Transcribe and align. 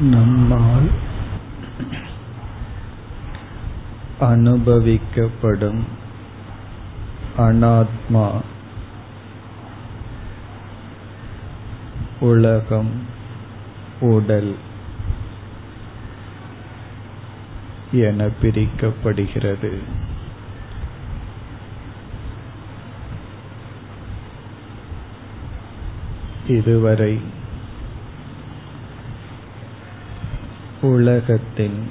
நம்மால் 0.00 0.90
அனுபவிக்கப்படும் 4.20 5.80
அனாத்மா 7.38 8.40
உலகம் 12.20 13.06
உடல் 14.00 14.54
என 17.92 18.28
பிரிக்கப்படுகிறது. 18.42 19.78
இதுவரை 26.46 27.38
உலகத்தின் 30.82 31.90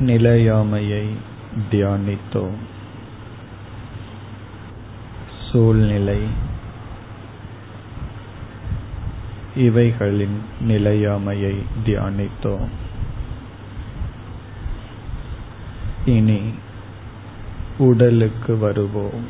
நிலையாமையை 0.00 1.08
தியானித்தோம். 1.70 2.54
சூழ்நிலை. 5.52 6.22
இவைகளின் 9.56 10.42
நிலையாமையை 10.68 11.62
தியானித்தோம். 11.86 12.68
இனி 16.04 16.54
உடலுக்கு 17.78 18.58
வருவோம். 18.58 19.26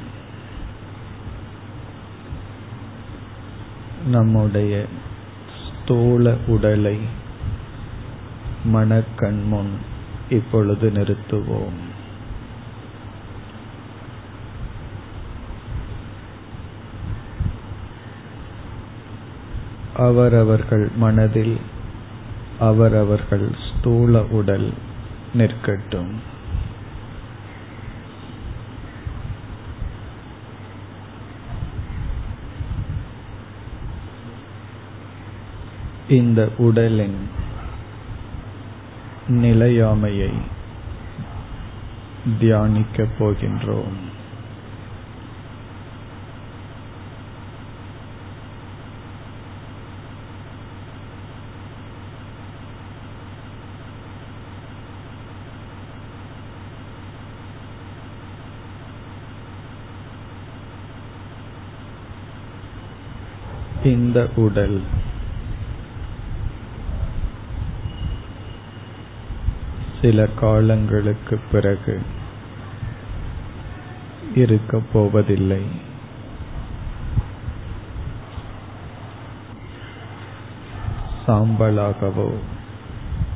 நம்முடைய 4.07 4.87
ஸ்தூல 5.91 6.37
உடலை 6.47 6.99
மனக்கண்முன் 8.75 9.71
இப்பொழுது 10.29 10.91
நிறுத்துவோம். 10.91 11.79
அவரவர்கள் 19.97 20.89
மனதில் 20.97 21.59
அவரவர்கள் 22.59 23.49
ஸ்தூல 23.71 24.23
உடல் 24.23 24.73
நிற்கட்டும். 25.35 26.39
இந்த 36.11 36.49
உடலின் 36.59 37.19
நிலையாமையை 39.29 40.33
தியானிக்கப் 42.41 43.15
போகின்றோம். 43.19 43.99
இந்த 63.85 64.29
உடல் 64.37 64.81
சில 70.01 70.27
காலங்களுக்கு 70.27 71.41
பிறகு 71.53 72.03
இருக்கப் 74.35 74.93
போவதில்லை. 74.93 75.63
சாம்பலாகவோ 81.27 82.33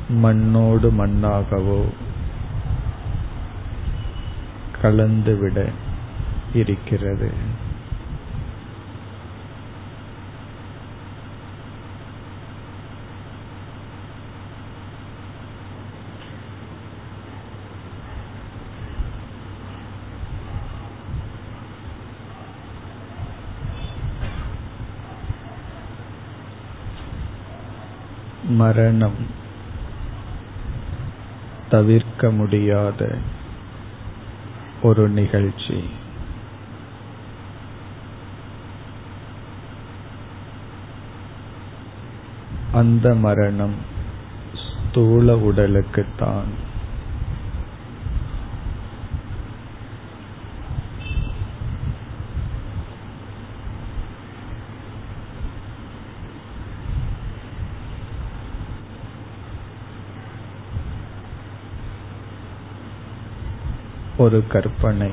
மண்ணோடு 0.08 0.92
மண்ணாகவோ 0.92 1.84
கலந்துவிட 4.82 5.68
இருக்கிறது. 6.54 7.32
மரணம். 28.44 29.42
தவிர்க்க 31.70 32.30
முடியாத 32.30 33.18
ஒரு 34.82 35.08
நிகழ்ச்சி. 35.08 35.84
அந்த 42.72 43.14
மரணம் 43.14 43.74
ஸ்தூல 44.54 45.34
உடலுக்குத்தான். 45.34 46.48
ஒரு 64.16 64.46
கற்பனை. 64.46 65.10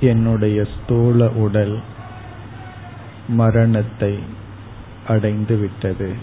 என்னுடைய 0.00 0.64
ஸ்தூல 0.64 1.28
உடல் 1.28 1.80
மரணத்தை 3.28 4.18
அடைந்து 5.06 5.56
விட்டது. 5.56 6.14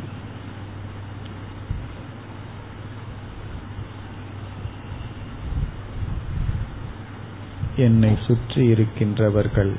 என்னை 7.76 8.18
சுற்றி 8.28 8.72
இருக்கின்றவர்கள் 8.72 9.74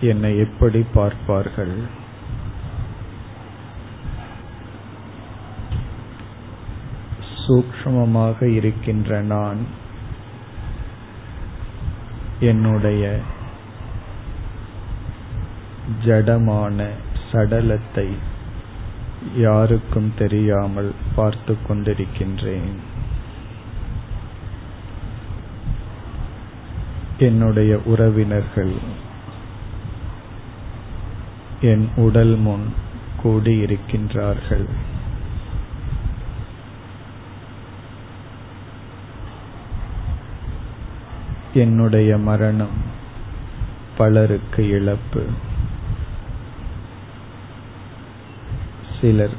என்னை 0.00 0.38
எப்படி 0.38 0.84
பார்ப்பார்கள்? 0.94 1.98
சூக்ஷமமாக 7.50 8.42
இருக்கின்ற 8.42 9.20
நான் 9.20 9.60
என்னுடைய 12.40 13.18
ஜடமான 16.04 16.86
சடலத்தை 17.32 18.08
யாருக்கும் 19.36 20.12
தெரியாமல் 20.18 20.92
பார்த்து 21.14 21.56
கொண்டிருக்கின்றேன். 21.68 22.70
என்னுடைய 27.18 27.80
உறவினர்கள் 27.84 28.74
என் 31.60 31.88
உடல் 31.96 32.36
முன் 32.36 32.72
கூடியிருக்கின்றார்கள். 33.22 34.68
என்னுடைய 41.60 42.18
மரணம் 42.18 42.76
பலருக்கு 43.96 44.68
இழப்பு. 44.68 45.22
சிலர் 49.00 49.36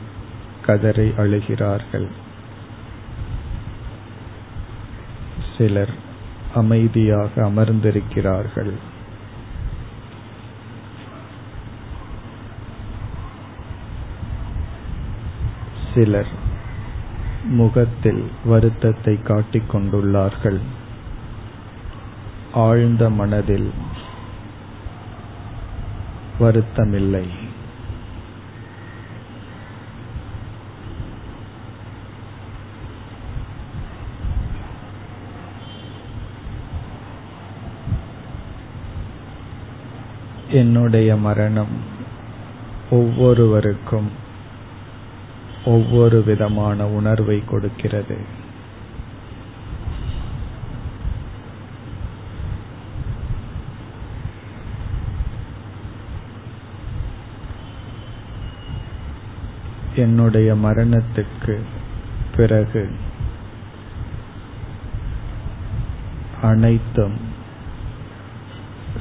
கதரை 0.66 1.08
அழுகிறார்கள். 1.18 2.08
சிலர் 5.58 5.94
அமைதியாக 6.54 7.46
அமர்ந்திருக்கிறார்கள். 7.46 8.74
சிலர் 15.94 16.32
முகத்தில் 17.44 18.24
வருத்தத்தை 18.46 19.16
காட்டிக் 19.22 19.72
கொண்டுள்ளார்கள். 19.76 20.60
ஆழ்ந்த 22.54 23.10
மனதில் 23.10 23.74
வருத்தமில்லை. 26.40 27.28
என்னுடைய 40.50 41.16
மரணம் 41.16 41.68
ஒவ்வொருவருக்கும் 42.90 44.12
ஒவ்வொரு 45.66 46.24
விதமான 46.24 46.88
உணர்வை 46.88 47.44
கொடுக்கிறது. 47.46 48.40
என்னுடைய 60.02 60.50
மரணத்துக்கு 60.66 61.56
பிறகு 62.36 62.84
அனைத்தும் 66.42 67.18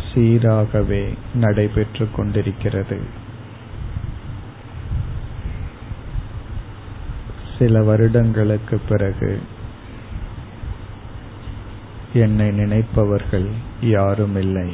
சீராகவே 0.08 1.02
நடைபெற்று 1.34 2.06
கொண்டிருக்கிறது. 2.16 2.98
சில 7.58 7.82
வருடங்களுக்கு 7.82 8.76
பிறகு 8.88 9.32
என்னை 12.14 12.48
நினைப்பவர்கள் 12.50 13.48
யாரும் 13.90 14.36
இல்லை 14.36 14.70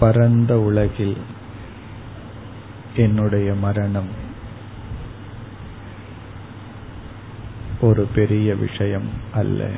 பரந்த 0.00 0.60
உலகில் 0.60 1.16
என்னுடைய 2.96 3.54
மரணம் 3.54 4.08
ஒரு 7.80 8.08
பெரிய 8.14 8.54
விஷயம் 8.54 9.08
அல்ல. 9.32 9.68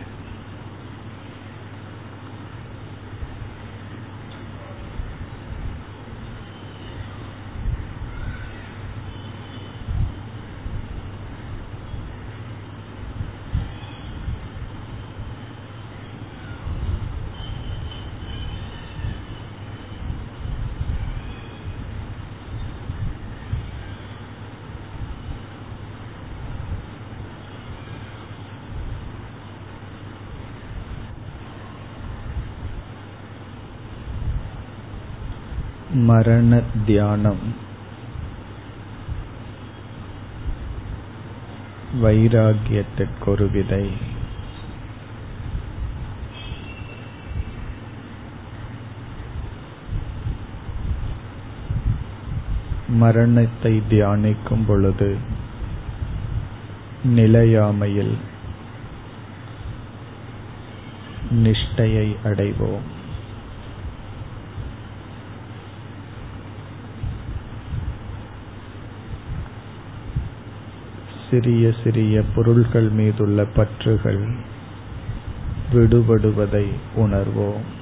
மரண 36.07 36.63
தியானம் 36.87 37.67
வைராகியத்திற்கொரு 42.03 43.51
விதை. 43.51 43.91
மரணத்தை 52.89 53.83
தியானிக்கும் 53.91 54.65
பொழுது 54.67 55.17
நிலையாமையில் 57.05 58.17
நிஷ்டையை 61.31 62.17
அடைவோம். 62.25 62.98
சிறிய 71.31 71.73
சிறிய 71.85 72.23
பொருள்கள் 72.35 72.89
மீதுள்ள 72.89 73.47
பற்றுகள் 73.57 74.23
விடுபடுவதை 75.73 76.67
உணர்வோம். 76.97 77.78